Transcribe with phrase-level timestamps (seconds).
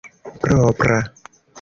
[0.41, 0.97] propra